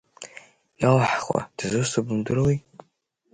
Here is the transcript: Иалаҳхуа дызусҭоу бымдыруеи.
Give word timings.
Иалаҳхуа 0.81 1.41
дызусҭоу 1.57 2.03
бымдыруеи. 2.05 2.57